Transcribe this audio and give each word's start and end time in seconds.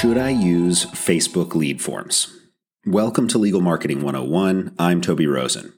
Should 0.00 0.16
I 0.16 0.28
use 0.28 0.86
Facebook 0.86 1.56
lead 1.56 1.82
forms? 1.82 2.32
Welcome 2.86 3.26
to 3.26 3.38
Legal 3.38 3.60
Marketing 3.60 4.00
101. 4.00 4.76
I'm 4.78 5.00
Toby 5.00 5.26
Rosen. 5.26 5.72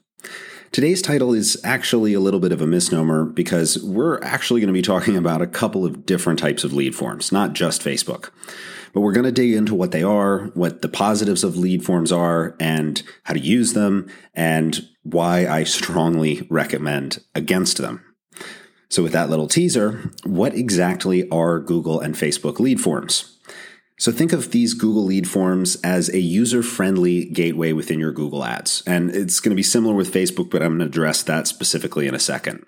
Today's 0.71 1.01
title 1.01 1.33
is 1.33 1.59
actually 1.63 2.13
a 2.13 2.19
little 2.19 2.39
bit 2.39 2.51
of 2.51 2.61
a 2.61 2.67
misnomer 2.67 3.25
because 3.25 3.83
we're 3.83 4.21
actually 4.21 4.61
going 4.61 4.67
to 4.67 4.73
be 4.73 4.83
talking 4.83 5.17
about 5.17 5.41
a 5.41 5.47
couple 5.47 5.83
of 5.83 6.05
different 6.05 6.37
types 6.37 6.63
of 6.63 6.71
lead 6.71 6.93
forms, 6.93 7.31
not 7.31 7.53
just 7.53 7.81
Facebook. 7.81 8.29
But 8.93 9.01
we're 9.01 9.11
going 9.11 9.25
to 9.25 9.31
dig 9.31 9.55
into 9.55 9.73
what 9.73 9.89
they 9.89 10.03
are, 10.03 10.51
what 10.53 10.83
the 10.83 10.87
positives 10.87 11.43
of 11.43 11.57
lead 11.57 11.83
forms 11.83 12.11
are, 12.11 12.55
and 12.59 13.01
how 13.23 13.33
to 13.33 13.39
use 13.39 13.73
them, 13.73 14.07
and 14.35 14.87
why 15.01 15.47
I 15.47 15.63
strongly 15.63 16.45
recommend 16.47 17.23
against 17.33 17.77
them. 17.77 18.05
So, 18.87 19.01
with 19.01 19.13
that 19.13 19.31
little 19.31 19.47
teaser, 19.47 20.11
what 20.25 20.53
exactly 20.53 21.27
are 21.29 21.59
Google 21.59 21.99
and 21.99 22.13
Facebook 22.13 22.59
lead 22.59 22.79
forms? 22.79 23.30
So 24.01 24.11
think 24.11 24.33
of 24.33 24.49
these 24.49 24.73
Google 24.73 25.05
Lead 25.05 25.29
Forms 25.29 25.75
as 25.83 26.09
a 26.09 26.19
user-friendly 26.19 27.25
gateway 27.25 27.71
within 27.71 27.99
your 27.99 28.11
Google 28.11 28.43
Ads. 28.43 28.81
And 28.87 29.11
it's 29.11 29.39
going 29.39 29.51
to 29.51 29.55
be 29.55 29.61
similar 29.61 29.93
with 29.93 30.11
Facebook, 30.11 30.49
but 30.49 30.63
I'm 30.63 30.69
going 30.69 30.79
to 30.79 30.85
address 30.87 31.21
that 31.21 31.45
specifically 31.45 32.07
in 32.07 32.15
a 32.15 32.19
second. 32.19 32.65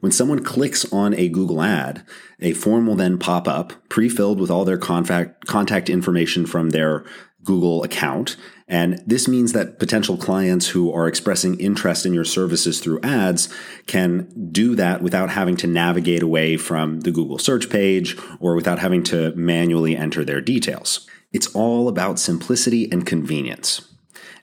When 0.00 0.12
someone 0.12 0.44
clicks 0.44 0.90
on 0.92 1.14
a 1.14 1.28
Google 1.28 1.62
ad, 1.62 2.04
a 2.40 2.52
form 2.52 2.86
will 2.86 2.96
then 2.96 3.18
pop 3.18 3.48
up, 3.48 3.72
pre-filled 3.88 4.40
with 4.40 4.50
all 4.50 4.64
their 4.64 4.78
contact, 4.78 5.46
contact 5.46 5.88
information 5.88 6.46
from 6.46 6.70
their 6.70 7.04
Google 7.44 7.82
account. 7.84 8.36
And 8.66 9.02
this 9.06 9.28
means 9.28 9.52
that 9.52 9.78
potential 9.78 10.16
clients 10.16 10.68
who 10.68 10.92
are 10.92 11.06
expressing 11.06 11.60
interest 11.60 12.06
in 12.06 12.14
your 12.14 12.24
services 12.24 12.80
through 12.80 13.00
ads 13.02 13.52
can 13.86 14.50
do 14.50 14.74
that 14.76 15.02
without 15.02 15.30
having 15.30 15.56
to 15.58 15.66
navigate 15.66 16.22
away 16.22 16.56
from 16.56 17.00
the 17.00 17.10
Google 17.10 17.38
search 17.38 17.68
page 17.68 18.16
or 18.40 18.54
without 18.54 18.78
having 18.78 19.02
to 19.04 19.34
manually 19.36 19.96
enter 19.96 20.24
their 20.24 20.40
details. 20.40 21.06
It's 21.32 21.54
all 21.54 21.88
about 21.88 22.18
simplicity 22.18 22.90
and 22.90 23.04
convenience. 23.04 23.93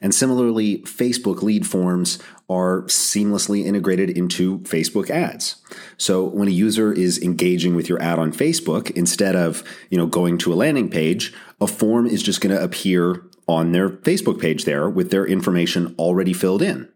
And 0.01 0.13
similarly, 0.15 0.79
Facebook 0.79 1.43
lead 1.43 1.67
forms 1.67 2.17
are 2.49 2.81
seamlessly 2.83 3.63
integrated 3.65 4.09
into 4.09 4.59
Facebook 4.59 5.09
ads. 5.09 5.57
So 5.97 6.23
when 6.25 6.47
a 6.47 6.51
user 6.51 6.91
is 6.91 7.21
engaging 7.21 7.75
with 7.75 7.87
your 7.87 8.01
ad 8.01 8.19
on 8.19 8.33
Facebook, 8.33 8.91
instead 8.91 9.35
of, 9.35 9.63
you 9.89 9.97
know, 9.97 10.07
going 10.07 10.37
to 10.39 10.51
a 10.51 10.55
landing 10.55 10.89
page, 10.89 11.33
a 11.61 11.67
form 11.67 12.07
is 12.07 12.23
just 12.23 12.41
going 12.41 12.55
to 12.55 12.63
appear 12.63 13.23
on 13.47 13.71
their 13.71 13.89
Facebook 13.89 14.39
page 14.39 14.65
there 14.65 14.89
with 14.89 15.11
their 15.11 15.25
information 15.25 15.95
already 15.99 16.33
filled 16.33 16.61
in. 16.61 16.89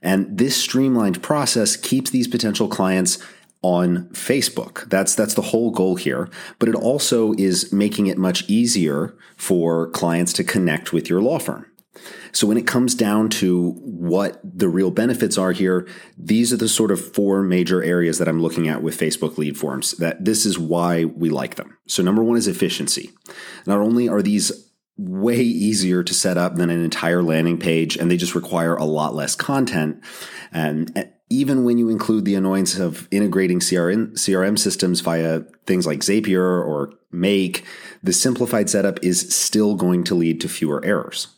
And 0.00 0.38
this 0.38 0.56
streamlined 0.56 1.22
process 1.22 1.76
keeps 1.76 2.10
these 2.10 2.28
potential 2.28 2.68
clients 2.68 3.18
on 3.62 4.08
Facebook. 4.08 4.88
That's 4.90 5.14
that's 5.14 5.34
the 5.34 5.42
whole 5.42 5.70
goal 5.70 5.96
here, 5.96 6.28
but 6.58 6.68
it 6.68 6.74
also 6.74 7.32
is 7.34 7.72
making 7.72 8.08
it 8.08 8.18
much 8.18 8.48
easier 8.48 9.14
for 9.36 9.88
clients 9.90 10.32
to 10.34 10.44
connect 10.44 10.92
with 10.92 11.08
your 11.08 11.22
law 11.22 11.38
firm. 11.38 11.66
So 12.32 12.46
when 12.46 12.56
it 12.56 12.66
comes 12.66 12.94
down 12.94 13.28
to 13.30 13.72
what 13.82 14.40
the 14.42 14.68
real 14.68 14.90
benefits 14.90 15.36
are 15.36 15.52
here, 15.52 15.86
these 16.16 16.52
are 16.52 16.56
the 16.56 16.68
sort 16.68 16.90
of 16.90 17.14
four 17.14 17.42
major 17.42 17.82
areas 17.82 18.18
that 18.18 18.28
I'm 18.28 18.40
looking 18.40 18.68
at 18.68 18.82
with 18.82 18.98
Facebook 18.98 19.38
lead 19.38 19.56
forms. 19.56 19.92
That 19.92 20.24
this 20.24 20.46
is 20.46 20.58
why 20.58 21.04
we 21.04 21.28
like 21.30 21.56
them. 21.56 21.76
So 21.86 22.02
number 22.02 22.22
1 22.22 22.36
is 22.38 22.48
efficiency. 22.48 23.10
Not 23.66 23.78
only 23.78 24.08
are 24.08 24.22
these 24.22 24.70
way 24.96 25.36
easier 25.36 26.02
to 26.02 26.14
set 26.14 26.36
up 26.36 26.56
than 26.56 26.70
an 26.70 26.84
entire 26.84 27.22
landing 27.22 27.58
page 27.58 27.96
and 27.96 28.10
they 28.10 28.16
just 28.16 28.34
require 28.34 28.74
a 28.74 28.84
lot 28.84 29.14
less 29.14 29.34
content 29.34 30.02
and 30.52 30.96
um, 30.96 31.04
even 31.32 31.64
when 31.64 31.78
you 31.78 31.88
include 31.88 32.26
the 32.26 32.34
annoyance 32.34 32.78
of 32.78 33.08
integrating 33.10 33.58
CRM, 33.58 34.12
CRM 34.12 34.58
systems 34.58 35.00
via 35.00 35.40
things 35.66 35.86
like 35.86 36.00
Zapier 36.00 36.42
or 36.42 36.92
Make, 37.10 37.64
the 38.02 38.12
simplified 38.12 38.68
setup 38.68 39.02
is 39.02 39.34
still 39.34 39.74
going 39.74 40.04
to 40.04 40.14
lead 40.14 40.42
to 40.42 40.48
fewer 40.48 40.84
errors. 40.84 41.28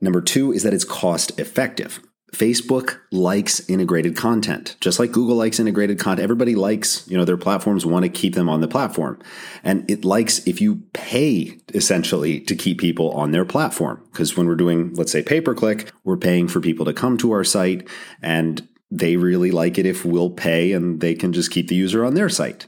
Number 0.00 0.20
two 0.20 0.52
is 0.52 0.62
that 0.62 0.74
it's 0.74 0.84
cost 0.84 1.38
effective. 1.38 2.00
Facebook 2.34 2.98
likes 3.12 3.66
integrated 3.68 4.16
content, 4.16 4.76
just 4.80 4.98
like 4.98 5.12
Google 5.12 5.36
likes 5.36 5.60
integrated 5.60 5.98
content. 5.98 6.24
Everybody 6.24 6.54
likes, 6.54 7.08
you 7.08 7.16
know, 7.16 7.24
their 7.24 7.36
platforms 7.36 7.86
want 7.86 8.04
to 8.04 8.08
keep 8.08 8.34
them 8.34 8.48
on 8.48 8.60
the 8.60 8.68
platform. 8.68 9.20
And 9.62 9.88
it 9.88 10.04
likes 10.04 10.46
if 10.46 10.60
you 10.60 10.82
pay 10.92 11.58
essentially 11.72 12.40
to 12.40 12.56
keep 12.56 12.78
people 12.78 13.12
on 13.12 13.30
their 13.30 13.44
platform. 13.44 14.02
Because 14.10 14.36
when 14.36 14.46
we're 14.46 14.56
doing, 14.56 14.92
let's 14.94 15.12
say, 15.12 15.22
pay 15.22 15.40
per 15.40 15.54
click, 15.54 15.92
we're 16.02 16.16
paying 16.16 16.48
for 16.48 16.60
people 16.60 16.84
to 16.86 16.92
come 16.92 17.16
to 17.18 17.32
our 17.32 17.44
site 17.44 17.88
and 18.20 18.66
they 18.90 19.16
really 19.16 19.50
like 19.50 19.78
it 19.78 19.86
if 19.86 20.04
we'll 20.04 20.30
pay 20.30 20.72
and 20.72 21.00
they 21.00 21.14
can 21.14 21.32
just 21.32 21.50
keep 21.50 21.68
the 21.68 21.74
user 21.74 22.04
on 22.04 22.14
their 22.14 22.28
site. 22.28 22.66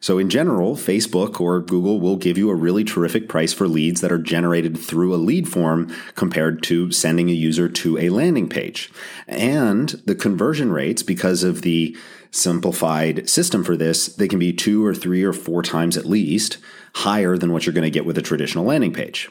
So, 0.00 0.18
in 0.18 0.28
general, 0.28 0.76
Facebook 0.76 1.40
or 1.40 1.60
Google 1.60 2.00
will 2.00 2.16
give 2.16 2.36
you 2.36 2.50
a 2.50 2.54
really 2.54 2.84
terrific 2.84 3.28
price 3.28 3.52
for 3.52 3.66
leads 3.66 4.00
that 4.00 4.12
are 4.12 4.18
generated 4.18 4.78
through 4.78 5.14
a 5.14 5.16
lead 5.16 5.48
form 5.48 5.92
compared 6.14 6.62
to 6.64 6.92
sending 6.92 7.28
a 7.28 7.34
user 7.34 7.68
to 7.68 7.98
a 7.98 8.10
landing 8.10 8.48
page. 8.48 8.90
And 9.26 9.90
the 10.04 10.14
conversion 10.14 10.70
rates, 10.70 11.02
because 11.02 11.42
of 11.42 11.62
the 11.62 11.96
simplified 12.30 13.28
system 13.28 13.64
for 13.64 13.76
this, 13.76 14.06
they 14.06 14.28
can 14.28 14.38
be 14.38 14.52
two 14.52 14.84
or 14.84 14.94
three 14.94 15.22
or 15.22 15.32
four 15.32 15.62
times 15.62 15.96
at 15.96 16.04
least 16.04 16.58
higher 16.94 17.36
than 17.36 17.52
what 17.52 17.66
you're 17.66 17.72
going 17.72 17.84
to 17.84 17.90
get 17.90 18.06
with 18.06 18.18
a 18.18 18.22
traditional 18.22 18.64
landing 18.64 18.92
page. 18.92 19.30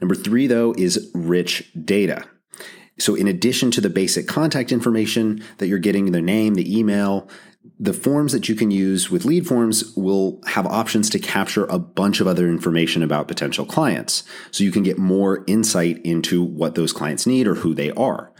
Number 0.00 0.14
three, 0.14 0.46
though, 0.46 0.74
is 0.76 1.10
rich 1.14 1.70
data. 1.84 2.24
So, 2.98 3.14
in 3.14 3.26
addition 3.26 3.70
to 3.72 3.80
the 3.80 3.90
basic 3.90 4.28
contact 4.28 4.70
information 4.70 5.42
that 5.58 5.66
you're 5.66 5.78
getting, 5.78 6.12
the 6.12 6.22
name, 6.22 6.54
the 6.54 6.78
email, 6.78 7.28
the 7.78 7.92
forms 7.92 8.32
that 8.32 8.48
you 8.48 8.54
can 8.54 8.70
use 8.70 9.10
with 9.10 9.24
lead 9.24 9.46
forms 9.46 9.94
will 9.96 10.40
have 10.46 10.66
options 10.66 11.10
to 11.10 11.18
capture 11.18 11.64
a 11.66 11.78
bunch 11.78 12.20
of 12.20 12.26
other 12.26 12.48
information 12.48 13.02
about 13.02 13.28
potential 13.28 13.66
clients. 13.66 14.22
So 14.50 14.64
you 14.64 14.70
can 14.70 14.82
get 14.82 14.98
more 14.98 15.44
insight 15.46 15.98
into 16.04 16.42
what 16.42 16.74
those 16.74 16.92
clients 16.92 17.26
need 17.26 17.46
or 17.46 17.56
who 17.56 17.74
they 17.74 17.90
are. 17.92 18.32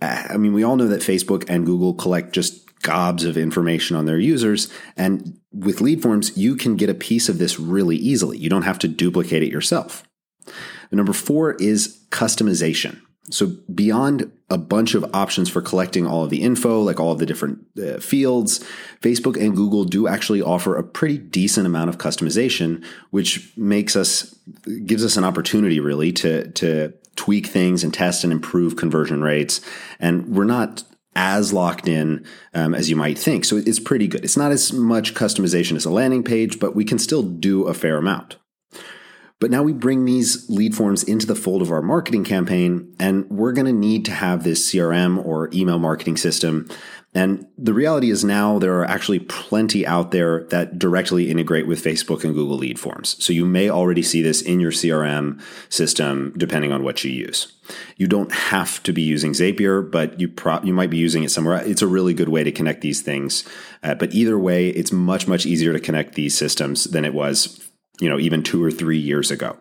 Uh, 0.00 0.26
I 0.30 0.36
mean, 0.36 0.52
we 0.52 0.62
all 0.62 0.76
know 0.76 0.88
that 0.88 1.00
Facebook 1.00 1.44
and 1.48 1.66
Google 1.66 1.94
collect 1.94 2.32
just 2.32 2.66
gobs 2.82 3.24
of 3.24 3.36
information 3.36 3.96
on 3.96 4.04
their 4.04 4.18
users. 4.18 4.70
And 4.96 5.40
with 5.52 5.80
lead 5.80 6.02
forms, 6.02 6.36
you 6.36 6.54
can 6.54 6.76
get 6.76 6.90
a 6.90 6.94
piece 6.94 7.28
of 7.28 7.38
this 7.38 7.58
really 7.58 7.96
easily. 7.96 8.38
You 8.38 8.50
don't 8.50 8.62
have 8.62 8.78
to 8.80 8.88
duplicate 8.88 9.42
it 9.42 9.50
yourself. 9.50 10.04
Number 10.92 11.12
four 11.12 11.54
is 11.54 12.04
customization. 12.10 13.00
So 13.30 13.52
beyond 13.72 14.30
a 14.50 14.58
bunch 14.58 14.94
of 14.94 15.04
options 15.14 15.48
for 15.48 15.60
collecting 15.60 16.06
all 16.06 16.22
of 16.22 16.30
the 16.30 16.42
info, 16.42 16.80
like 16.80 17.00
all 17.00 17.10
of 17.10 17.18
the 17.18 17.26
different 17.26 17.66
uh, 17.76 17.98
fields, 17.98 18.64
Facebook 19.00 19.36
and 19.36 19.56
Google 19.56 19.84
do 19.84 20.06
actually 20.06 20.40
offer 20.40 20.76
a 20.76 20.84
pretty 20.84 21.18
decent 21.18 21.66
amount 21.66 21.90
of 21.90 21.98
customization, 21.98 22.84
which 23.10 23.52
makes 23.56 23.96
us 23.96 24.34
gives 24.84 25.04
us 25.04 25.16
an 25.16 25.24
opportunity 25.24 25.80
really 25.80 26.12
to 26.12 26.50
to 26.52 26.94
tweak 27.16 27.46
things 27.46 27.82
and 27.82 27.92
test 27.92 28.22
and 28.22 28.32
improve 28.32 28.76
conversion 28.76 29.22
rates. 29.22 29.60
And 29.98 30.28
we're 30.28 30.44
not 30.44 30.84
as 31.16 31.52
locked 31.52 31.88
in 31.88 32.24
um, 32.54 32.74
as 32.74 32.90
you 32.90 32.94
might 32.94 33.18
think. 33.18 33.44
So 33.44 33.56
it's 33.56 33.80
pretty 33.80 34.06
good. 34.06 34.22
It's 34.22 34.36
not 34.36 34.52
as 34.52 34.72
much 34.72 35.14
customization 35.14 35.74
as 35.74 35.86
a 35.86 35.90
landing 35.90 36.22
page, 36.22 36.60
but 36.60 36.76
we 36.76 36.84
can 36.84 36.98
still 36.98 37.22
do 37.22 37.64
a 37.64 37.74
fair 37.74 37.96
amount. 37.96 38.36
But 39.38 39.50
now 39.50 39.62
we 39.62 39.74
bring 39.74 40.04
these 40.04 40.48
lead 40.48 40.74
forms 40.74 41.02
into 41.02 41.26
the 41.26 41.34
fold 41.34 41.60
of 41.60 41.70
our 41.70 41.82
marketing 41.82 42.24
campaign, 42.24 42.94
and 42.98 43.28
we're 43.28 43.52
going 43.52 43.66
to 43.66 43.72
need 43.72 44.06
to 44.06 44.12
have 44.12 44.44
this 44.44 44.72
CRM 44.72 45.24
or 45.24 45.50
email 45.52 45.78
marketing 45.78 46.16
system. 46.16 46.68
And 47.14 47.46
the 47.56 47.74
reality 47.74 48.10
is 48.10 48.24
now 48.24 48.58
there 48.58 48.78
are 48.78 48.84
actually 48.84 49.20
plenty 49.20 49.86
out 49.86 50.10
there 50.10 50.44
that 50.44 50.78
directly 50.78 51.30
integrate 51.30 51.66
with 51.66 51.82
Facebook 51.82 52.24
and 52.24 52.34
Google 52.34 52.56
lead 52.56 52.78
forms. 52.78 53.22
So 53.22 53.32
you 53.32 53.44
may 53.46 53.70
already 53.70 54.02
see 54.02 54.22
this 54.22 54.42
in 54.42 54.60
your 54.60 54.70
CRM 54.70 55.40
system, 55.70 56.34
depending 56.36 56.72
on 56.72 56.82
what 56.82 57.04
you 57.04 57.10
use. 57.10 57.52
You 57.96 58.06
don't 58.06 58.32
have 58.32 58.82
to 58.84 58.92
be 58.92 59.02
using 59.02 59.32
Zapier, 59.32 59.90
but 59.90 60.18
you 60.20 60.28
pro- 60.28 60.62
you 60.62 60.74
might 60.74 60.90
be 60.90 60.98
using 60.98 61.24
it 61.24 61.30
somewhere. 61.30 61.62
It's 61.64 61.82
a 61.82 61.86
really 61.86 62.14
good 62.14 62.28
way 62.28 62.44
to 62.44 62.52
connect 62.52 62.80
these 62.82 63.00
things. 63.00 63.44
Uh, 63.82 63.94
but 63.94 64.12
either 64.12 64.38
way, 64.38 64.68
it's 64.68 64.92
much 64.92 65.26
much 65.26 65.46
easier 65.46 65.72
to 65.72 65.80
connect 65.80 66.14
these 66.14 66.36
systems 66.36 66.84
than 66.84 67.04
it 67.04 67.14
was 67.14 67.65
you 68.00 68.08
know, 68.08 68.18
even 68.18 68.42
two 68.42 68.62
or 68.62 68.70
three 68.70 68.98
years 68.98 69.30
ago. 69.30 69.58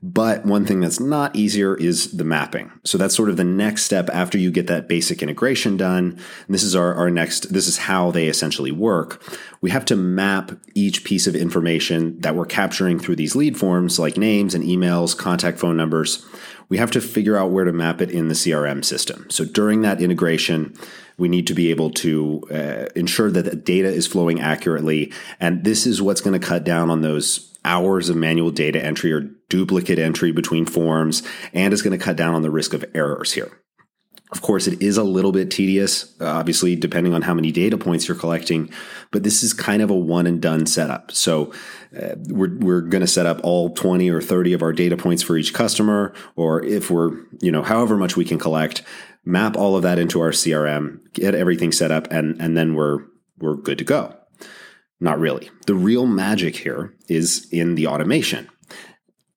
But 0.00 0.46
one 0.46 0.64
thing 0.64 0.78
that's 0.78 1.00
not 1.00 1.34
easier 1.34 1.74
is 1.74 2.12
the 2.12 2.24
mapping. 2.24 2.70
So 2.84 2.98
that's 2.98 3.16
sort 3.16 3.30
of 3.30 3.36
the 3.36 3.42
next 3.44 3.82
step 3.82 4.08
after 4.10 4.38
you 4.38 4.52
get 4.52 4.68
that 4.68 4.88
basic 4.88 5.22
integration 5.22 5.76
done. 5.76 6.20
And 6.46 6.54
this 6.54 6.62
is 6.62 6.76
our, 6.76 6.94
our 6.94 7.10
next, 7.10 7.52
this 7.52 7.66
is 7.66 7.78
how 7.78 8.12
they 8.12 8.28
essentially 8.28 8.70
work. 8.70 9.20
We 9.60 9.70
have 9.70 9.84
to 9.86 9.96
map 9.96 10.52
each 10.74 11.02
piece 11.02 11.26
of 11.26 11.34
information 11.34 12.20
that 12.20 12.36
we're 12.36 12.46
capturing 12.46 13.00
through 13.00 13.16
these 13.16 13.34
lead 13.34 13.58
forms, 13.58 13.98
like 13.98 14.16
names 14.16 14.54
and 14.54 14.62
emails, 14.62 15.16
contact 15.18 15.58
phone 15.58 15.76
numbers. 15.76 16.24
We 16.68 16.78
have 16.78 16.92
to 16.92 17.00
figure 17.00 17.36
out 17.36 17.50
where 17.50 17.64
to 17.64 17.72
map 17.72 18.00
it 18.00 18.10
in 18.10 18.28
the 18.28 18.34
CRM 18.34 18.84
system. 18.84 19.28
So 19.30 19.44
during 19.44 19.82
that 19.82 20.00
integration, 20.00 20.74
we 21.18 21.28
need 21.28 21.46
to 21.48 21.54
be 21.54 21.70
able 21.70 21.90
to 21.90 22.42
uh, 22.50 22.86
ensure 22.96 23.30
that 23.30 23.44
the 23.44 23.56
data 23.56 23.88
is 23.88 24.06
flowing 24.06 24.40
accurately. 24.40 25.12
And 25.40 25.64
this 25.64 25.86
is 25.86 26.00
what's 26.00 26.20
going 26.20 26.40
to 26.40 26.46
cut 26.46 26.64
down 26.64 26.90
on 26.90 27.02
those 27.02 27.56
hours 27.64 28.08
of 28.08 28.16
manual 28.16 28.50
data 28.50 28.82
entry 28.82 29.12
or 29.12 29.28
duplicate 29.48 29.98
entry 29.98 30.32
between 30.32 30.64
forms 30.64 31.22
and 31.52 31.74
is 31.74 31.82
going 31.82 31.98
to 31.98 32.02
cut 32.02 32.16
down 32.16 32.34
on 32.34 32.42
the 32.42 32.50
risk 32.50 32.72
of 32.72 32.84
errors 32.94 33.32
here. 33.32 33.50
Of 34.30 34.42
course, 34.42 34.66
it 34.66 34.82
is 34.82 34.98
a 34.98 35.02
little 35.02 35.32
bit 35.32 35.50
tedious, 35.50 36.14
obviously, 36.20 36.76
depending 36.76 37.14
on 37.14 37.22
how 37.22 37.32
many 37.32 37.50
data 37.50 37.78
points 37.78 38.06
you're 38.06 38.16
collecting, 38.16 38.70
but 39.10 39.22
this 39.22 39.42
is 39.42 39.54
kind 39.54 39.80
of 39.80 39.88
a 39.88 39.96
one 39.96 40.26
and 40.26 40.40
done 40.40 40.66
setup. 40.66 41.12
So 41.12 41.50
uh, 41.98 42.14
we're, 42.28 42.54
we're 42.58 42.80
going 42.82 43.00
to 43.00 43.06
set 43.06 43.24
up 43.24 43.40
all 43.42 43.70
20 43.70 44.10
or 44.10 44.20
30 44.20 44.52
of 44.52 44.62
our 44.62 44.74
data 44.74 44.98
points 44.98 45.22
for 45.22 45.38
each 45.38 45.54
customer, 45.54 46.12
or 46.36 46.62
if 46.62 46.90
we're, 46.90 47.12
you 47.40 47.50
know, 47.50 47.62
however 47.62 47.96
much 47.96 48.18
we 48.18 48.24
can 48.26 48.38
collect, 48.38 48.82
map 49.28 49.56
all 49.56 49.76
of 49.76 49.82
that 49.82 49.98
into 49.98 50.20
our 50.20 50.30
CRM, 50.30 51.00
get 51.12 51.34
everything 51.34 51.72
set 51.72 51.90
up, 51.90 52.08
and, 52.10 52.40
and 52.40 52.56
then 52.56 52.74
we're, 52.74 53.04
we're 53.38 53.56
good 53.56 53.78
to 53.78 53.84
go. 53.84 54.16
Not 55.00 55.20
really. 55.20 55.50
The 55.66 55.74
real 55.74 56.06
magic 56.06 56.56
here 56.56 56.94
is 57.08 57.46
in 57.52 57.76
the 57.76 57.86
automation 57.86 58.48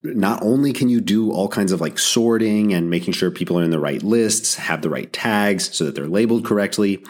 not 0.03 0.41
only 0.41 0.73
can 0.73 0.89
you 0.89 0.99
do 0.99 1.31
all 1.31 1.47
kinds 1.47 1.71
of 1.71 1.81
like 1.81 1.99
sorting 1.99 2.73
and 2.73 2.89
making 2.89 3.13
sure 3.13 3.29
people 3.29 3.59
are 3.59 3.63
in 3.63 3.71
the 3.71 3.79
right 3.79 4.01
lists, 4.01 4.55
have 4.55 4.81
the 4.81 4.89
right 4.89 5.11
tags 5.13 5.75
so 5.75 5.85
that 5.85 5.95
they're 5.95 6.07
labeled 6.07 6.45
correctly, 6.45 7.03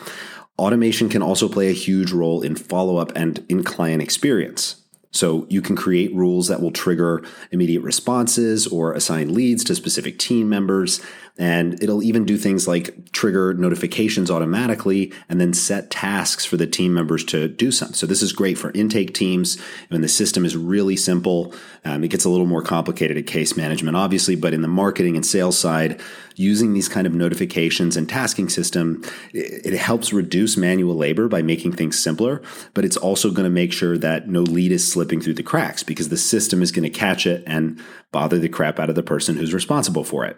automation 0.60 1.08
can 1.08 1.22
also 1.22 1.48
play 1.48 1.70
a 1.70 1.74
huge 1.74 2.12
role 2.12 2.42
in 2.42 2.56
follow 2.56 2.98
up 2.98 3.12
and 3.16 3.46
in 3.48 3.64
client 3.64 4.02
experience. 4.02 4.81
So 5.12 5.46
you 5.50 5.62
can 5.62 5.76
create 5.76 6.16
rules 6.16 6.48
that 6.48 6.62
will 6.62 6.72
trigger 6.72 7.24
immediate 7.52 7.82
responses 7.82 8.66
or 8.68 8.94
assign 8.94 9.34
leads 9.34 9.64
to 9.66 9.76
specific 9.76 10.18
team 10.18 10.48
members. 10.50 11.02
And 11.38 11.82
it'll 11.82 12.04
even 12.04 12.26
do 12.26 12.38
things 12.38 12.68
like 12.68 13.12
trigger 13.12 13.54
notifications 13.54 14.30
automatically 14.30 15.14
and 15.28 15.40
then 15.40 15.54
set 15.54 15.90
tasks 15.90 16.46
for 16.46 16.58
the 16.58 16.68
team 16.68 16.94
members 16.94 17.24
to 17.26 17.48
do 17.48 17.72
some. 17.72 17.94
So 17.94 18.06
this 18.06 18.22
is 18.22 18.32
great 18.32 18.58
for 18.58 18.72
intake 18.72 19.14
teams 19.14 19.60
when 19.90 20.02
the 20.02 20.10
system 20.10 20.46
is 20.46 20.56
really 20.56 20.96
simple. 20.96 21.54
Um, 21.84 22.04
it 22.04 22.10
gets 22.10 22.26
a 22.26 22.30
little 22.30 22.46
more 22.46 22.62
complicated 22.62 23.18
at 23.18 23.28
case 23.28 23.58
management, 23.58 23.98
obviously, 23.98 24.36
but 24.36 24.54
in 24.54 24.62
the 24.62 24.68
marketing 24.68 25.16
and 25.16 25.26
sales 25.26 25.58
side, 25.58 26.00
using 26.36 26.74
these 26.74 26.90
kind 26.90 27.08
of 27.08 27.14
notifications 27.14 27.98
and 27.98 28.08
tasking 28.08 28.50
system, 28.50 29.04
it, 29.34 29.74
it 29.74 29.78
helps 29.78 30.14
reduce 30.14 30.58
manual 30.58 30.96
labor 30.96 31.28
by 31.28 31.42
making 31.42 31.74
things 31.74 32.02
simpler, 32.02 32.42
but 32.74 32.86
it's 32.86 32.98
also 32.98 33.32
going 33.32 33.44
to 33.46 33.50
make 33.50 33.74
sure 33.74 33.98
that 33.98 34.28
no 34.28 34.42
lead 34.42 34.72
is 34.72 34.92
slipping 35.02 35.20
through 35.20 35.34
the 35.34 35.42
cracks 35.42 35.82
because 35.82 36.10
the 36.10 36.18
system 36.18 36.62
is 36.62 36.72
going 36.72 36.84
to 36.84 36.90
catch 36.90 37.26
it 37.26 37.44
and 37.48 37.82
bother 38.12 38.38
the 38.38 38.48
crap 38.48 38.80
out 38.80 38.88
of 38.88 38.94
the 38.94 39.02
person 39.02 39.36
who's 39.36 39.52
responsible 39.52 40.04
for 40.04 40.26
it. 40.26 40.38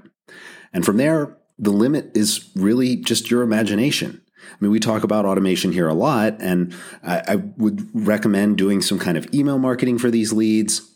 And 0.72 0.86
from 0.86 0.96
there, 0.96 1.38
the 1.60 1.72
limit 1.72 2.16
is 2.16 2.50
really 2.56 2.96
just 2.96 3.30
your 3.30 3.42
imagination. 3.42 4.22
I 4.42 4.56
mean, 4.62 4.72
we 4.72 4.80
talk 4.80 5.04
about 5.04 5.26
automation 5.26 5.74
here 5.74 5.90
a 5.90 5.94
lot, 5.94 6.38
and 6.40 6.74
I, 7.04 7.24
I 7.28 7.36
would 7.58 7.90
recommend 7.94 8.58
doing 8.58 8.82
some 8.82 9.00
kind 9.00 9.18
of 9.18 9.34
email 9.34 9.60
marketing 9.60 9.98
for 9.98 10.10
these 10.10 10.32
leads. 10.32 10.90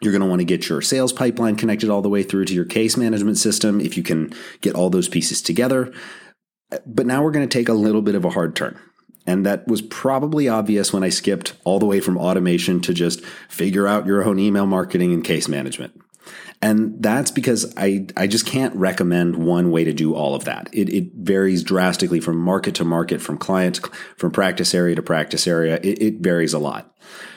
You're 0.00 0.12
going 0.12 0.22
to 0.22 0.28
want 0.28 0.40
to 0.40 0.44
get 0.44 0.68
your 0.68 0.80
sales 0.80 1.12
pipeline 1.12 1.56
connected 1.56 1.90
all 1.90 2.02
the 2.02 2.08
way 2.08 2.22
through 2.22 2.44
to 2.44 2.54
your 2.54 2.64
case 2.64 2.96
management 2.96 3.38
system 3.38 3.80
if 3.80 3.96
you 3.96 4.04
can 4.04 4.32
get 4.60 4.76
all 4.76 4.88
those 4.88 5.08
pieces 5.08 5.42
together. 5.42 5.92
But 6.86 7.06
now 7.06 7.24
we're 7.24 7.32
going 7.32 7.48
to 7.48 7.58
take 7.58 7.68
a 7.68 7.72
little 7.72 8.02
bit 8.02 8.14
of 8.14 8.24
a 8.24 8.30
hard 8.30 8.54
turn. 8.54 8.78
And 9.26 9.44
that 9.46 9.68
was 9.68 9.82
probably 9.82 10.48
obvious 10.48 10.92
when 10.92 11.04
I 11.04 11.08
skipped 11.10 11.54
all 11.64 11.78
the 11.78 11.86
way 11.86 12.00
from 12.00 12.16
automation 12.16 12.80
to 12.80 12.94
just 12.94 13.24
figure 13.48 13.86
out 13.86 14.06
your 14.06 14.24
own 14.24 14.38
email 14.38 14.66
marketing 14.66 15.12
and 15.12 15.24
case 15.24 15.46
management. 15.46 16.00
And 16.62 17.02
that's 17.02 17.30
because 17.30 17.72
I, 17.76 18.06
I 18.16 18.26
just 18.26 18.44
can't 18.44 18.74
recommend 18.74 19.36
one 19.36 19.70
way 19.70 19.84
to 19.84 19.92
do 19.92 20.14
all 20.14 20.34
of 20.34 20.44
that. 20.44 20.68
It, 20.72 20.90
it 20.90 21.12
varies 21.14 21.62
drastically 21.62 22.20
from 22.20 22.36
market 22.36 22.74
to 22.76 22.84
market, 22.84 23.22
from 23.22 23.38
client, 23.38 23.80
from 24.16 24.30
practice 24.30 24.74
area 24.74 24.94
to 24.94 25.02
practice 25.02 25.46
area. 25.46 25.80
It, 25.82 26.02
it 26.02 26.14
varies 26.20 26.52
a 26.52 26.58
lot. 26.58 26.94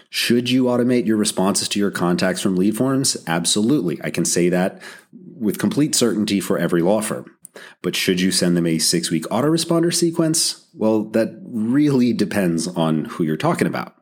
Should 0.09 0.49
you 0.49 0.65
automate 0.65 1.07
your 1.07 1.17
responses 1.17 1.69
to 1.69 1.79
your 1.79 1.89
contacts 1.89 2.41
from 2.41 2.55
lead 2.55 2.77
forms? 2.77 3.17
Absolutely. 3.25 3.99
I 4.03 4.09
can 4.09 4.25
say 4.25 4.49
that 4.49 4.81
with 5.11 5.57
complete 5.57 5.95
certainty 5.95 6.39
for 6.39 6.59
every 6.59 6.81
law 6.81 7.01
firm. 7.01 7.35
But 7.81 7.95
should 7.95 8.19
you 8.19 8.31
send 8.31 8.57
them 8.57 8.65
a 8.65 8.79
six 8.79 9.11
week 9.11 9.23
autoresponder 9.25 9.93
sequence? 9.93 10.67
Well, 10.73 11.03
that 11.11 11.39
really 11.43 12.13
depends 12.13 12.67
on 12.67 13.05
who 13.05 13.23
you're 13.23 13.37
talking 13.37 13.67
about. 13.67 13.95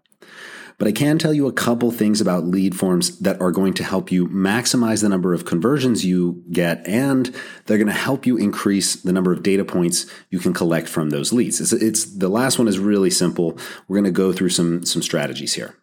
But 0.82 0.88
I 0.88 0.94
can 0.94 1.20
tell 1.20 1.32
you 1.32 1.46
a 1.46 1.54
couple 1.54 1.92
things 1.92 2.22
about 2.22 2.46
lead 2.46 2.76
forms 2.76 3.20
that 3.20 3.40
are 3.40 3.52
going 3.52 3.76
to 3.76 3.84
help 3.84 4.12
you 4.12 4.28
maximize 4.30 5.04
the 5.04 5.10
number 5.10 5.32
of 5.32 5.46
conversions 5.46 6.04
you 6.04 6.44
get, 6.52 6.82
and 6.88 7.32
they're 7.68 7.78
going 7.78 7.86
to 7.86 7.94
help 7.94 8.26
you 8.26 8.36
increase 8.36 8.96
the 8.96 9.14
number 9.14 9.32
of 9.32 9.44
data 9.44 9.64
points 9.64 10.08
you 10.32 10.40
can 10.40 10.56
collect 10.56 10.90
from 10.90 11.12
those 11.12 11.32
leads. 11.32 11.62
It's, 11.62 11.72
it's 11.72 12.06
the 12.06 12.30
last 12.30 12.58
one 12.58 12.68
is 12.68 12.80
really 12.80 13.12
simple. 13.12 13.60
We're 13.88 13.98
going 13.98 14.06
to 14.06 14.12
go 14.12 14.34
through 14.34 14.50
some 14.50 14.84
some 14.84 15.04
strategies 15.04 15.54
here. 15.54 15.76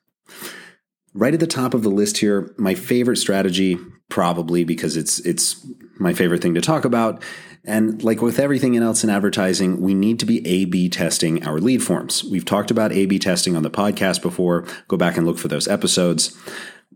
Right 1.15 1.33
at 1.33 1.39
the 1.39 1.47
top 1.47 1.75
of 1.75 1.85
the 1.85 1.91
list 1.91 2.19
here, 2.19 2.53
my 2.59 2.75
favorite 2.75 3.19
strategy, 3.19 3.79
probably 4.09 4.65
because 4.65 4.97
it's 4.97 5.21
it's 5.21 5.65
my 5.99 6.15
favorite 6.15 6.43
thing 6.43 6.55
to 6.55 6.61
talk 6.61 6.85
about, 6.85 7.23
and 7.65 8.03
like 8.03 8.23
with 8.23 8.39
everything 8.39 8.77
else 8.77 9.05
in 9.05 9.11
advertising, 9.11 9.81
we 9.81 9.95
need 9.95 10.19
to 10.21 10.27
be 10.27 10.47
A 10.47 10.65
B 10.65 10.89
testing 10.89 11.47
our 11.47 11.59
lead 11.59 11.83
forms. 11.83 12.25
We've 12.25 12.45
talked 12.45 12.71
about 12.71 12.93
A 12.93 13.07
B 13.07 13.19
testing 13.19 13.57
on 13.57 13.63
the 13.63 13.71
podcast 13.71 14.23
before. 14.23 14.67
Go 14.87 14.97
back 14.97 15.17
and 15.17 15.27
look 15.27 15.39
for 15.39 15.49
those 15.49 15.69
episodes. 15.69 16.37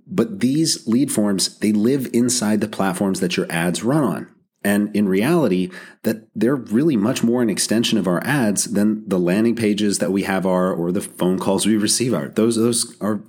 But 0.06 0.40
these 0.40 0.86
lead 0.86 1.12
forms, 1.12 1.58
they 1.58 1.72
live 1.72 2.08
inside 2.12 2.60
the 2.60 2.68
platforms 2.68 3.20
that 3.20 3.36
your 3.36 3.46
ads 3.50 3.82
run 3.82 4.04
on. 4.04 4.28
And 4.64 4.94
in 4.94 5.08
reality, 5.08 5.70
that 6.04 6.28
they're 6.34 6.54
really 6.54 6.96
much 6.96 7.24
more 7.24 7.42
an 7.42 7.50
extension 7.50 7.98
of 7.98 8.06
our 8.06 8.22
ads 8.24 8.64
than 8.66 9.08
the 9.08 9.18
landing 9.18 9.56
pages 9.56 9.98
that 9.98 10.12
we 10.12 10.22
have 10.22 10.46
are 10.46 10.72
or 10.72 10.92
the 10.92 11.00
phone 11.00 11.38
calls 11.38 11.66
we 11.66 11.76
receive 11.76 12.14
are. 12.14 12.28
Those 12.28 12.56
those 12.56 12.96
are 13.00 13.22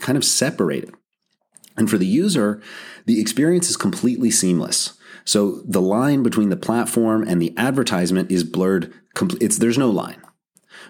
kind 0.00 0.18
of 0.18 0.24
separated. 0.24 0.92
And 1.76 1.88
for 1.88 1.98
the 1.98 2.06
user, 2.06 2.60
the 3.06 3.20
experience 3.20 3.70
is 3.70 3.76
completely 3.76 4.30
seamless. 4.30 4.98
So 5.24 5.62
the 5.64 5.80
line 5.80 6.22
between 6.22 6.48
the 6.48 6.56
platform 6.56 7.22
and 7.26 7.40
the 7.40 7.54
advertisement 7.56 8.30
is 8.30 8.44
blurred. 8.44 8.92
It's, 9.40 9.58
there's 9.58 9.78
no 9.78 9.90
line. 9.90 10.22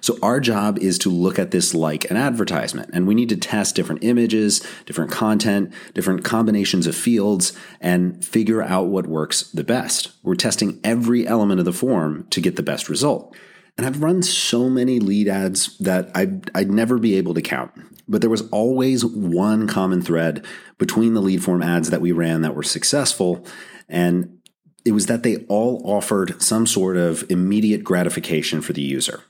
So 0.01 0.19
our 0.23 0.41
job 0.41 0.79
is 0.79 0.99
to 0.99 1.11
look 1.11 1.39
at 1.39 1.51
this 1.53 1.75
like 1.75 2.11
an 2.11 2.17
advertisement 2.17 2.91
and 2.93 3.07
we 3.07 3.15
need 3.15 3.29
to 3.29 3.37
test 3.37 3.77
different 3.77 4.03
images, 4.03 4.61
different 4.85 5.13
content, 5.13 5.73
different 5.95 6.25
combinations 6.25 6.87
of 6.87 6.97
fields 6.97 7.53
and 7.81 8.25
figure 8.25 8.63
out 8.63 8.89
what 8.89 9.07
works 9.07 9.43
the 9.51 9.65
best. 9.65 10.11
We're 10.23 10.35
testing 10.35 10.81
every 10.83 11.27
element 11.27 11.61
of 11.61 11.67
the 11.67 11.73
form 11.73 12.27
to 12.31 12.41
get 12.41 12.57
the 12.57 12.63
best 12.63 12.89
result. 12.89 13.37
And 13.79 13.87
I've 13.87 14.03
run 14.03 14.23
so 14.23 14.69
many 14.69 14.99
lead 14.99 15.29
ads 15.29 15.79
that 15.79 16.11
I'd, 16.15 16.51
I'd 16.55 16.71
never 16.71 16.99
be 16.99 17.15
able 17.15 17.35
to 17.35 17.43
count. 17.43 17.73
But 18.09 18.21
there 18.21 18.31
was 18.31 18.49
always 18.51 19.05
one 19.05 19.69
common 19.69 20.03
thread 20.03 20.45
between 20.79 21.15
the 21.15 21.23
lead 21.23 21.43
form 21.43 21.63
ads 21.63 21.91
that 21.91 22.01
we 22.01 22.13
ran 22.13 22.43
that 22.43 22.55
were 22.55 22.63
successful. 22.63 23.47
And 23.93 24.39
it 24.85 24.93
was 24.93 25.07
that 25.07 25.23
they 25.23 25.37
all 25.49 25.81
offered 25.85 26.43
some 26.43 26.67
sort 26.67 26.97
of 26.97 27.31
immediate 27.31 27.85
gratification 27.85 28.61
for 28.61 28.73
the 28.73 28.83
user. 28.83 29.23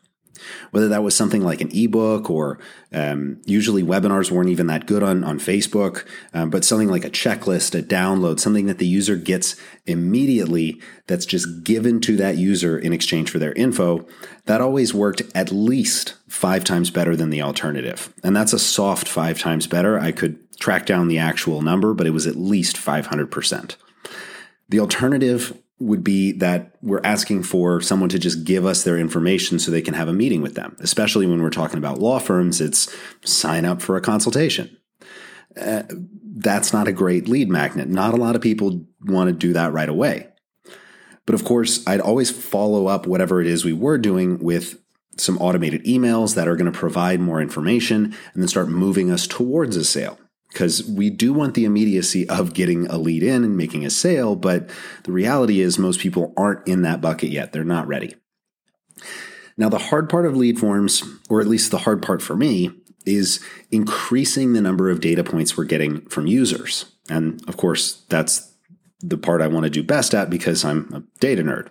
Whether 0.73 0.89
that 0.89 1.05
was 1.05 1.15
something 1.15 1.43
like 1.43 1.61
an 1.61 1.71
ebook 1.73 2.29
or 2.29 2.59
um, 2.93 3.41
usually 3.45 3.83
webinars 3.83 4.31
weren't 4.31 4.49
even 4.49 4.67
that 4.69 4.87
good 4.87 5.03
on, 5.03 5.23
on 5.23 5.39
Facebook, 5.39 6.05
um, 6.35 6.51
but 6.51 6.65
something 6.65 6.89
like 6.89 7.05
a 7.05 7.11
checklist, 7.11 7.79
a 7.79 7.83
download, 7.83 8.41
something 8.41 8.67
that 8.67 8.79
the 8.79 8.87
user 8.87 9.15
gets 9.15 9.55
immediately 9.87 10.81
that's 11.07 11.27
just 11.27 11.63
given 11.63 12.01
to 12.01 12.17
that 12.17 12.39
user 12.39 12.77
in 12.77 12.93
exchange 12.93 13.31
for 13.31 13.39
their 13.39 13.53
info, 13.53 14.05
that 14.47 14.61
always 14.61 14.93
worked 14.93 15.23
at 15.35 15.53
least 15.53 16.15
five 16.29 16.65
times 16.65 16.91
better 16.91 17.15
than 17.15 17.31
the 17.31 17.43
alternative. 17.43 18.13
And 18.25 18.35
that's 18.35 18.53
a 18.53 18.59
soft 18.59 19.07
five 19.07 19.39
times 19.39 19.69
better. 19.69 19.99
I 19.99 20.11
could 20.11 20.39
track 20.59 20.87
down 20.87 21.07
the 21.07 21.19
actual 21.19 21.63
number, 21.63 21.95
but 21.95 22.07
it 22.07 22.11
was 22.11 22.27
at 22.27 22.37
least 22.37 22.77
500%. 22.77 23.77
The 24.73 24.81
alternative 24.81 25.53
would 25.81 26.03
be 26.03 26.33
that 26.33 26.77
we're 26.81 27.03
asking 27.05 27.43
for 27.43 27.83
someone 27.83 28.09
to 28.09 28.19
just 28.19 28.45
give 28.45 28.65
us 28.65 28.85
their 28.85 28.97
information 28.97 29.59
so 29.59 29.71
they 29.71 29.83
can 29.83 29.93
have 29.93 30.09
a 30.09 30.15
meeting 30.15 30.41
with 30.41 30.55
them. 30.55 30.79
Especially 30.81 31.27
when 31.27 31.43
we're 31.43 31.51
talking 31.51 31.77
about 31.77 31.99
law 31.99 32.19
firms, 32.19 32.59
it's 32.59 32.91
sign 33.23 33.67
up 33.67 33.83
for 33.83 33.99
a 33.99 34.01
consultation. 34.01 34.75
Uh, 35.61 35.83
that's 36.37 36.73
not 36.73 36.89
a 36.89 36.93
great 36.93 37.29
lead 37.29 37.51
magnet. 37.51 37.87
Not 37.87 38.15
a 38.15 38.17
lot 38.17 38.35
of 38.35 38.41
people 38.41 38.87
want 39.05 39.29
to 39.29 39.35
do 39.35 39.53
that 39.53 39.75
right 39.75 39.91
away. 39.91 40.29
But 41.27 41.35
of 41.35 41.45
course, 41.45 41.87
I'd 41.87 42.01
always 42.01 42.31
follow 42.31 42.87
up 42.87 43.07
whatever 43.07 43.43
it 43.43 43.47
is 43.47 43.67
we 43.67 43.75
were 43.75 43.99
doing 43.99 44.39
with 44.39 44.81
some 45.19 45.37
automated 45.37 45.85
emails 45.85 46.35
that 46.35 46.49
are 46.49 46.57
going 46.57 46.73
to 46.73 46.79
provide 46.79 47.21
more 47.21 47.43
information 47.43 48.17
and 48.33 48.43
then 48.43 48.49
start 48.49 48.71
moving 48.71 49.11
us 49.11 49.27
towards 49.27 49.77
a 49.77 49.85
sale 49.85 50.19
because 50.53 50.85
we 50.85 51.11
do 51.11 51.33
want 51.33 51.55
the 51.55 51.65
immediacy 51.65 52.29
of 52.29 52.53
getting 52.55 52.87
a 52.87 52.99
lead 52.99 53.23
in 53.23 53.45
and 53.45 53.57
making 53.57 53.85
a 53.85 53.91
sale, 53.91 54.37
but 54.37 54.69
the 55.05 55.13
reality 55.13 55.61
is 55.61 55.79
most 55.79 56.01
people 56.01 56.33
aren't 56.37 56.67
in 56.69 56.83
that 56.83 57.01
bucket 57.01 57.31
yet. 57.31 57.53
They're 57.53 57.65
not 57.65 57.87
ready. 57.87 58.15
Now, 59.57 59.69
the 59.69 59.79
hard 59.79 60.09
part 60.09 60.27
of 60.27 60.37
lead 60.37 60.59
forms, 60.59 61.03
or 61.29 61.41
at 61.41 61.47
least 61.47 61.71
the 61.71 61.79
hard 61.79 62.03
part 62.03 62.23
for 62.23 62.37
me, 62.37 62.71
is 63.05 63.41
increasing 63.71 64.53
the 64.53 64.61
number 64.61 64.91
of 64.91 65.01
data 65.01 65.25
points 65.25 65.57
we're 65.57 65.65
getting 65.65 66.03
from 66.07 66.27
users. 66.27 66.87
And 67.09 67.43
of 67.49 67.57
course, 67.57 68.05
that's 68.09 68.53
the 69.01 69.19
part 69.19 69.43
I 69.43 69.49
want 69.49 69.65
to 69.65 69.71
do 69.71 69.83
best 69.83 70.15
at 70.15 70.31
because 70.31 70.65
I'm 70.65 70.93
a 70.93 71.03
data 71.21 71.43
nerd. 71.43 71.69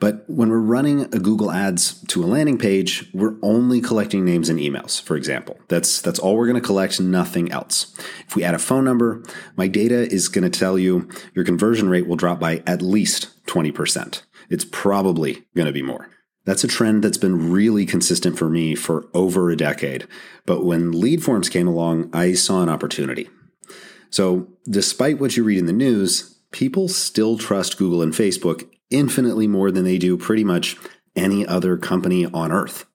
But 0.00 0.24
when 0.28 0.50
we're 0.50 0.58
running 0.58 1.02
a 1.02 1.18
Google 1.18 1.50
Ads 1.50 2.02
to 2.08 2.22
a 2.22 2.26
landing 2.26 2.58
page, 2.58 3.10
we're 3.12 3.36
only 3.42 3.80
collecting 3.80 4.24
names 4.24 4.48
and 4.48 4.58
emails, 4.58 5.00
for 5.00 5.16
example. 5.16 5.58
That's 5.68 6.00
that's 6.00 6.18
all 6.18 6.36
we're 6.36 6.46
going 6.46 6.60
to 6.60 6.66
collect, 6.66 7.00
nothing 7.00 7.50
else. 7.52 7.94
If 8.26 8.36
we 8.36 8.44
add 8.44 8.54
a 8.54 8.58
phone 8.58 8.84
number, 8.84 9.22
my 9.56 9.68
data 9.68 10.10
is 10.12 10.28
going 10.28 10.50
to 10.50 10.58
tell 10.58 10.78
you 10.78 11.08
your 11.34 11.44
conversion 11.44 11.88
rate 11.88 12.06
will 12.06 12.16
drop 12.16 12.40
by 12.40 12.62
at 12.66 12.82
least 12.82 13.44
20%. 13.46 14.22
it's 14.50 14.64
probably 14.64 15.44
going 15.54 15.66
to 15.66 15.72
be 15.72 15.82
more. 15.82 16.10
That's 16.44 16.64
a 16.64 16.68
trend 16.68 17.02
that's 17.02 17.18
been 17.18 17.50
really 17.50 17.86
consistent 17.86 18.38
for 18.38 18.50
me 18.50 18.74
for 18.74 19.08
over 19.14 19.50
a 19.50 19.56
decade. 19.56 20.06
But 20.44 20.64
when 20.64 20.92
lead 20.92 21.22
forms 21.22 21.48
came 21.48 21.66
along, 21.66 22.10
I 22.12 22.34
saw 22.34 22.62
an 22.62 22.68
opportunity. 22.68 23.30
So, 24.10 24.48
despite 24.68 25.18
what 25.18 25.36
you 25.36 25.44
read 25.44 25.58
in 25.58 25.66
the 25.66 25.72
news, 25.72 26.38
people 26.52 26.88
still 26.88 27.38
trust 27.38 27.78
Google 27.78 28.02
and 28.02 28.12
Facebook 28.12 28.68
infinitely 28.90 29.46
more 29.46 29.70
than 29.70 29.84
they 29.84 29.98
do 29.98 30.16
pretty 30.16 30.44
much 30.44 30.76
any 31.16 31.46
other 31.46 31.76
company 31.76 32.26
on 32.26 32.52
earth. 32.52 32.86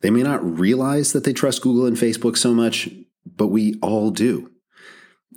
They 0.00 0.10
may 0.10 0.22
not 0.22 0.58
realize 0.58 1.12
that 1.12 1.24
they 1.24 1.32
trust 1.32 1.62
Google 1.62 1.86
and 1.86 1.96
Facebook 1.96 2.36
so 2.36 2.52
much, 2.52 2.88
but 3.24 3.48
we 3.48 3.78
all 3.80 4.10
do. 4.10 4.50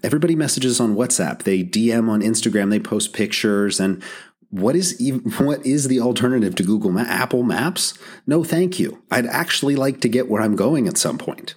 Everybody 0.03 0.35
messages 0.35 0.79
on 0.79 0.95
WhatsApp, 0.95 1.43
they 1.43 1.63
DM 1.63 2.09
on 2.09 2.21
Instagram, 2.21 2.69
they 2.69 2.79
post 2.79 3.13
pictures, 3.13 3.79
and 3.79 4.03
what 4.49 4.75
is 4.75 4.99
even, 4.99 5.31
what 5.45 5.65
is 5.65 5.87
the 5.87 5.99
alternative 5.99 6.55
to 6.55 6.63
Google 6.63 6.91
Ma- 6.91 7.01
Apple 7.01 7.43
Maps? 7.43 7.93
No, 8.25 8.43
thank 8.43 8.79
you. 8.79 9.03
I'd 9.11 9.25
actually 9.27 9.75
like 9.75 10.01
to 10.01 10.09
get 10.09 10.29
where 10.29 10.41
I'm 10.41 10.55
going 10.55 10.87
at 10.87 10.97
some 10.97 11.17
point. 11.17 11.55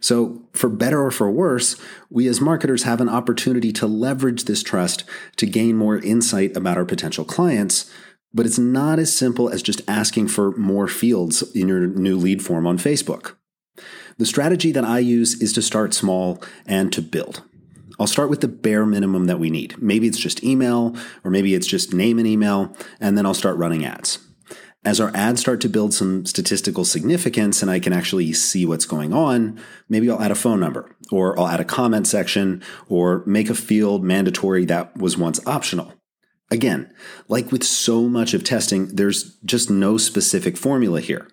So, 0.00 0.42
for 0.52 0.68
better 0.68 1.02
or 1.02 1.10
for 1.10 1.30
worse, 1.30 1.76
we 2.10 2.28
as 2.28 2.40
marketers 2.40 2.82
have 2.82 3.00
an 3.00 3.08
opportunity 3.08 3.72
to 3.72 3.86
leverage 3.86 4.44
this 4.44 4.62
trust 4.62 5.04
to 5.36 5.46
gain 5.46 5.76
more 5.76 5.98
insight 5.98 6.56
about 6.56 6.76
our 6.76 6.84
potential 6.84 7.24
clients. 7.24 7.90
But 8.32 8.46
it's 8.46 8.58
not 8.58 8.98
as 8.98 9.14
simple 9.14 9.48
as 9.48 9.62
just 9.62 9.82
asking 9.86 10.28
for 10.28 10.50
more 10.56 10.88
fields 10.88 11.42
in 11.54 11.68
your 11.68 11.86
new 11.86 12.16
lead 12.16 12.42
form 12.42 12.66
on 12.66 12.78
Facebook. 12.78 13.36
The 14.18 14.26
strategy 14.26 14.72
that 14.72 14.84
I 14.84 14.98
use 14.98 15.40
is 15.40 15.52
to 15.54 15.62
start 15.62 15.94
small 15.94 16.42
and 16.66 16.92
to 16.92 17.02
build. 17.02 17.42
I'll 17.98 18.06
start 18.06 18.30
with 18.30 18.40
the 18.40 18.48
bare 18.48 18.86
minimum 18.86 19.26
that 19.26 19.38
we 19.38 19.50
need. 19.50 19.80
Maybe 19.80 20.08
it's 20.08 20.18
just 20.18 20.42
email, 20.42 20.96
or 21.22 21.30
maybe 21.30 21.54
it's 21.54 21.66
just 21.66 21.94
name 21.94 22.18
and 22.18 22.26
email, 22.26 22.76
and 23.00 23.16
then 23.16 23.24
I'll 23.24 23.34
start 23.34 23.56
running 23.56 23.84
ads. 23.84 24.18
As 24.84 25.00
our 25.00 25.10
ads 25.14 25.40
start 25.40 25.62
to 25.62 25.68
build 25.68 25.94
some 25.94 26.26
statistical 26.26 26.84
significance 26.84 27.62
and 27.62 27.70
I 27.70 27.80
can 27.80 27.94
actually 27.94 28.32
see 28.34 28.66
what's 28.66 28.84
going 28.84 29.14
on, 29.14 29.58
maybe 29.88 30.10
I'll 30.10 30.20
add 30.20 30.30
a 30.30 30.34
phone 30.34 30.60
number, 30.60 30.94
or 31.10 31.38
I'll 31.38 31.48
add 31.48 31.60
a 31.60 31.64
comment 31.64 32.06
section, 32.06 32.62
or 32.88 33.22
make 33.24 33.48
a 33.48 33.54
field 33.54 34.04
mandatory 34.04 34.66
that 34.66 34.94
was 34.96 35.16
once 35.16 35.40
optional. 35.46 35.94
Again, 36.50 36.92
like 37.28 37.50
with 37.50 37.64
so 37.64 38.02
much 38.02 38.34
of 38.34 38.44
testing, 38.44 38.88
there's 38.88 39.36
just 39.44 39.70
no 39.70 39.96
specific 39.96 40.58
formula 40.58 41.00
here. 41.00 41.28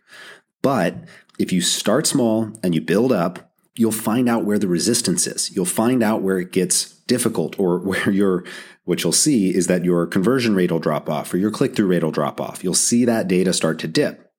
But 0.61 0.95
if 1.37 1.51
you 1.51 1.59
start 1.59 2.07
small 2.07 2.53
and 2.63 2.73
you 2.73 2.79
build 2.79 3.11
up, 3.11 3.51
you'll 3.75 3.91
find 3.91 4.29
out 4.29 4.45
where 4.45 4.59
the 4.59 4.67
resistance 4.67 5.27
is. 5.27 5.53
You'll 5.53 5.65
find 5.65 6.01
out 6.01 6.21
where 6.21 6.39
it 6.39 6.53
gets 6.53 7.00
difficult 7.11 7.59
or 7.59 7.77
where 7.89 8.09
your 8.09 8.45
what 8.85 9.03
you'll 9.03 9.11
see 9.11 9.53
is 9.53 9.67
that 9.67 9.85
your 9.85 10.07
conversion 10.07 10.55
rate 10.55 10.71
will 10.71 10.79
drop 10.79 11.09
off 11.09 11.33
or 11.33 11.37
your 11.37 11.51
click 11.51 11.75
through 11.75 11.87
rate 11.87 12.03
will 12.03 12.11
drop 12.11 12.39
off. 12.39 12.63
You'll 12.63 12.73
see 12.73 13.05
that 13.05 13.27
data 13.27 13.53
start 13.53 13.79
to 13.79 13.87
dip. 13.87 14.31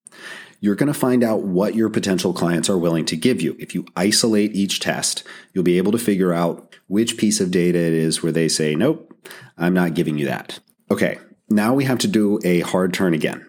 You're 0.61 0.77
going 0.77 0.93
to 0.93 0.99
find 0.99 1.25
out 1.25 1.43
what 1.43 1.75
your 1.75 1.91
potential 1.91 2.33
clients 2.33 2.71
are 2.71 2.79
willing 2.79 3.05
to 3.07 3.17
give 3.17 3.43
you. 3.43 3.57
If 3.59 3.75
you 3.75 3.85
isolate 3.97 4.55
each 4.55 4.81
test, 4.81 5.25
you'll 5.53 5.65
be 5.65 5.79
able 5.79 5.93
to 5.93 5.99
figure 5.99 6.33
out 6.33 6.77
which 6.87 7.19
piece 7.19 7.41
of 7.41 7.51
data 7.51 7.79
it 7.79 7.93
is 7.93 8.23
where 8.23 8.33
they 8.33 8.49
say, 8.49 8.75
nope, 8.75 9.13
I'm 9.59 9.75
not 9.75 9.95
giving 9.95 10.19
you 10.19 10.27
that. 10.27 10.61
Okay, 10.91 11.19
now 11.51 11.75
we 11.75 11.85
have 11.85 11.99
to 11.99 12.09
do 12.09 12.39
a 12.45 12.61
hard 12.61 12.95
turn 12.95 13.13
again 13.13 13.45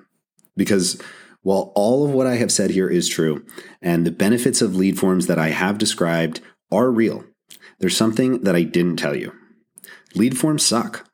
because 0.56 1.01
while 1.44 1.72
all 1.75 2.06
of 2.06 2.12
what 2.12 2.27
I 2.27 2.36
have 2.36 2.51
said 2.51 2.72
here 2.72 2.89
is 2.89 3.08
true, 3.10 3.46
and 3.82 4.06
the 4.06 4.12
benefits 4.12 4.62
of 4.62 4.75
lead 4.75 4.98
forms 4.98 5.27
that 5.27 5.39
I 5.39 5.50
have 5.50 5.77
described 5.77 6.42
are 6.72 6.89
real, 6.89 7.25
there's 7.79 7.98
something 7.98 8.41
that 8.41 8.55
I 8.55 8.63
didn't 8.63 8.98
tell 8.98 9.15
you. 9.15 9.33
Lead 10.15 10.38
forms 10.38 10.65
suck. 10.65 11.07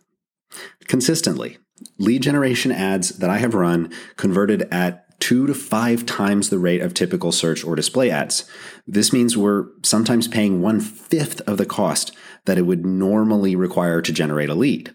Consistently, 0.87 1.57
lead 1.97 2.23
generation 2.23 2.71
ads 2.71 3.09
that 3.19 3.29
I 3.29 3.37
have 3.37 3.53
run 3.53 3.91
converted 4.17 4.67
at 4.71 5.05
two 5.19 5.45
to 5.47 5.53
five 5.53 6.05
times 6.05 6.49
the 6.49 6.57
rate 6.59 6.81
of 6.81 6.93
typical 6.93 7.31
search 7.31 7.63
or 7.63 7.75
display 7.75 8.09
ads. 8.09 8.49
This 8.87 9.11
means 9.11 9.37
we're 9.37 9.65
sometimes 9.83 10.27
paying 10.27 10.61
one 10.61 10.79
fifth 10.79 11.41
of 11.41 11.57
the 11.57 11.65
cost 11.65 12.15
that 12.45 12.57
it 12.57 12.63
would 12.63 12.85
normally 12.85 13.55
require 13.55 14.01
to 14.01 14.13
generate 14.13 14.49
a 14.49 14.55
lead. 14.55 14.93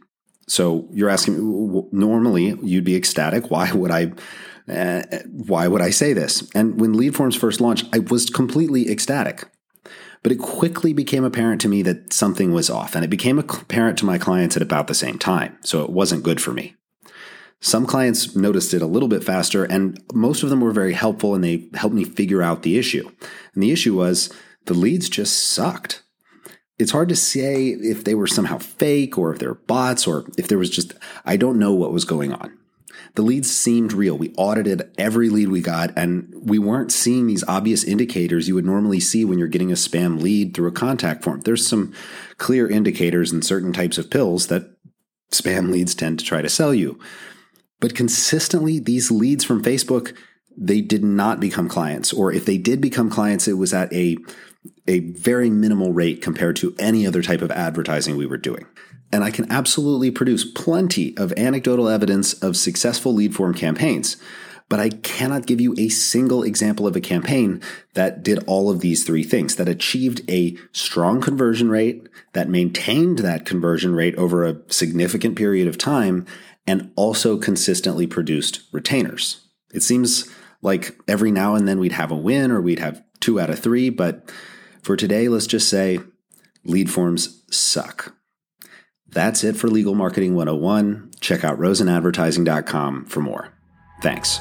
So 0.48 0.88
you're 0.92 1.10
asking, 1.10 1.88
normally 1.92 2.56
you'd 2.62 2.84
be 2.84 2.96
ecstatic. 2.96 3.50
Why 3.50 3.72
would 3.72 3.90
I 3.90 4.12
uh, 4.66 5.02
why 5.30 5.68
would 5.68 5.82
I 5.82 5.90
say 5.90 6.14
this? 6.14 6.48
And 6.54 6.80
when 6.80 6.94
lead 6.94 7.14
forms 7.14 7.36
first 7.36 7.60
launched, 7.60 7.86
I 7.92 7.98
was 7.98 8.30
completely 8.30 8.90
ecstatic. 8.90 9.44
But 10.24 10.32
it 10.32 10.40
quickly 10.40 10.92
became 10.92 11.22
apparent 11.22 11.60
to 11.60 11.68
me 11.68 11.82
that 11.82 12.12
something 12.12 12.52
was 12.52 12.70
off, 12.70 12.96
and 12.96 13.04
it 13.04 13.10
became 13.10 13.38
apparent 13.38 13.98
to 13.98 14.06
my 14.06 14.18
clients 14.18 14.56
at 14.56 14.62
about 14.62 14.88
the 14.88 14.94
same 14.94 15.18
time, 15.18 15.58
so 15.60 15.84
it 15.84 15.90
wasn't 15.90 16.24
good 16.24 16.40
for 16.40 16.50
me. 16.50 16.74
Some 17.60 17.86
clients 17.86 18.34
noticed 18.34 18.74
it 18.74 18.82
a 18.82 18.86
little 18.86 19.08
bit 19.08 19.22
faster, 19.22 19.64
and 19.64 20.02
most 20.12 20.42
of 20.42 20.50
them 20.50 20.60
were 20.60 20.72
very 20.72 20.94
helpful 20.94 21.34
and 21.34 21.44
they 21.44 21.68
helped 21.74 21.94
me 21.94 22.04
figure 22.04 22.42
out 22.42 22.62
the 22.62 22.78
issue. 22.78 23.08
And 23.54 23.62
the 23.62 23.70
issue 23.70 23.96
was 23.96 24.30
the 24.66 24.74
leads 24.74 25.08
just 25.08 25.52
sucked. 25.52 26.02
It's 26.78 26.92
hard 26.92 27.08
to 27.10 27.16
say 27.16 27.68
if 27.68 28.04
they 28.04 28.14
were 28.14 28.26
somehow 28.26 28.58
fake 28.58 29.16
or 29.16 29.32
if 29.32 29.38
they 29.38 29.46
were 29.46 29.54
bots 29.54 30.06
or 30.06 30.26
if 30.36 30.48
there 30.48 30.58
was 30.58 30.70
just, 30.70 30.94
I 31.24 31.36
don't 31.36 31.58
know 31.58 31.72
what 31.72 31.92
was 31.92 32.04
going 32.04 32.32
on 32.32 32.52
the 33.14 33.22
leads 33.22 33.50
seemed 33.50 33.92
real. 33.92 34.18
We 34.18 34.34
audited 34.36 34.90
every 34.98 35.28
lead 35.28 35.48
we 35.48 35.60
got, 35.60 35.92
and 35.96 36.32
we 36.34 36.58
weren't 36.58 36.90
seeing 36.90 37.26
these 37.26 37.44
obvious 37.46 37.84
indicators 37.84 38.48
you 38.48 38.56
would 38.56 38.64
normally 38.64 38.98
see 39.00 39.24
when 39.24 39.38
you're 39.38 39.46
getting 39.46 39.70
a 39.70 39.76
spam 39.76 40.20
lead 40.20 40.54
through 40.54 40.68
a 40.68 40.72
contact 40.72 41.22
form. 41.22 41.40
There's 41.40 41.66
some 41.66 41.92
clear 42.38 42.68
indicators 42.68 43.32
in 43.32 43.42
certain 43.42 43.72
types 43.72 43.98
of 43.98 44.10
pills 44.10 44.48
that 44.48 44.68
spam 45.30 45.70
leads 45.70 45.94
tend 45.94 46.18
to 46.18 46.24
try 46.24 46.42
to 46.42 46.48
sell 46.48 46.74
you. 46.74 46.98
But 47.80 47.94
consistently, 47.94 48.80
these 48.80 49.10
leads 49.10 49.44
from 49.44 49.62
Facebook, 49.62 50.16
they 50.56 50.80
did 50.80 51.04
not 51.04 51.38
become 51.38 51.68
clients. 51.68 52.12
Or 52.12 52.32
if 52.32 52.44
they 52.44 52.58
did 52.58 52.80
become 52.80 53.10
clients, 53.10 53.46
it 53.46 53.54
was 53.54 53.72
at 53.72 53.92
a, 53.92 54.16
a 54.88 55.00
very 55.00 55.50
minimal 55.50 55.92
rate 55.92 56.20
compared 56.20 56.56
to 56.56 56.74
any 56.80 57.06
other 57.06 57.22
type 57.22 57.42
of 57.42 57.50
advertising 57.52 58.16
we 58.16 58.26
were 58.26 58.38
doing 58.38 58.66
and 59.12 59.22
I 59.22 59.30
can 59.30 59.50
absolutely 59.50 60.10
produce 60.10 60.44
plenty 60.44 61.16
of 61.16 61.32
anecdotal 61.36 61.88
evidence 61.88 62.32
of 62.34 62.56
successful 62.56 63.14
lead 63.14 63.34
form 63.34 63.54
campaigns. 63.54 64.16
But 64.68 64.80
I 64.80 64.88
cannot 64.88 65.46
give 65.46 65.60
you 65.60 65.74
a 65.76 65.90
single 65.90 66.42
example 66.42 66.86
of 66.86 66.96
a 66.96 67.00
campaign 67.00 67.60
that 67.92 68.22
did 68.22 68.42
all 68.46 68.70
of 68.70 68.80
these 68.80 69.04
three 69.04 69.22
things, 69.22 69.56
that 69.56 69.68
achieved 69.68 70.22
a 70.28 70.56
strong 70.72 71.20
conversion 71.20 71.68
rate, 71.68 72.08
that 72.32 72.48
maintained 72.48 73.18
that 73.18 73.44
conversion 73.44 73.94
rate 73.94 74.16
over 74.16 74.44
a 74.44 74.56
significant 74.68 75.36
period 75.36 75.68
of 75.68 75.76
time, 75.76 76.26
and 76.66 76.90
also 76.96 77.36
consistently 77.36 78.06
produced 78.06 78.62
retainers. 78.72 79.42
It 79.74 79.82
seems 79.82 80.30
like 80.62 80.98
every 81.06 81.30
now 81.30 81.54
and 81.54 81.68
then 81.68 81.78
we'd 81.78 81.92
have 81.92 82.10
a 82.10 82.16
win 82.16 82.50
or 82.50 82.60
we'd 82.60 82.78
have 82.78 83.04
two 83.20 83.38
out 83.38 83.50
of 83.50 83.58
three, 83.58 83.90
but 83.90 84.32
for 84.82 84.96
today, 84.96 85.28
let's 85.28 85.46
just 85.46 85.68
say 85.68 86.00
lead 86.64 86.90
forms 86.90 87.42
suck. 87.50 88.14
That's 89.14 89.44
it 89.44 89.56
for 89.56 89.68
Legal 89.68 89.94
Marketing 89.94 90.34
101. 90.34 91.12
Check 91.20 91.44
out 91.44 91.58
rosenadvertising.com 91.58 93.06
for 93.06 93.20
more. 93.20 93.52
Thanks. 94.02 94.40